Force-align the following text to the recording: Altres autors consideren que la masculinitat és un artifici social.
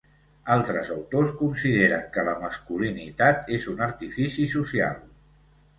Altres 0.53 0.87
autors 0.95 1.33
consideren 1.41 2.09
que 2.17 2.25
la 2.31 2.33
masculinitat 2.47 3.55
és 3.59 3.71
un 3.75 3.87
artifici 3.91 4.53
social. 4.59 5.03